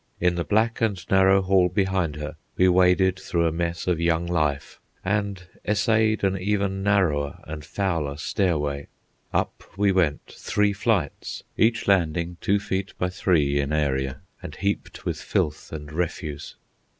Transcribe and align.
In 0.19 0.33
the 0.33 0.43
black 0.43 0.81
and 0.81 0.99
narrow 1.11 1.43
hall 1.43 1.69
behind 1.69 2.15
her 2.15 2.35
we 2.57 2.67
waded 2.67 3.19
through 3.19 3.45
a 3.45 3.51
mess 3.51 3.85
of 3.85 3.99
young 4.01 4.25
life, 4.25 4.79
and 5.05 5.45
essayed 5.63 6.23
an 6.23 6.39
even 6.39 6.81
narrower 6.81 7.39
and 7.45 7.63
fouler 7.63 8.17
stairway. 8.17 8.87
Up 9.31 9.61
we 9.77 9.91
went, 9.91 10.21
three 10.25 10.73
flights, 10.73 11.43
each 11.55 11.87
landing 11.87 12.37
two 12.41 12.57
feet 12.59 12.93
by 12.97 13.09
three 13.11 13.59
in 13.59 13.71
area, 13.71 14.21
and 14.41 14.55
heaped 14.55 15.05
with 15.05 15.21
filth 15.21 15.71
and 15.71 15.91
refuse. 15.91 16.55